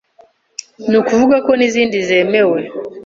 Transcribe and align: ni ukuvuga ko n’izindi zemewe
ni 0.89 0.95
ukuvuga 1.01 1.35
ko 1.45 1.51
n’izindi 1.59 1.97
zemewe 2.09 2.59